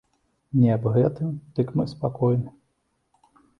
[0.59, 1.29] Не, аб гэтым
[1.61, 2.57] дык мы спакойны.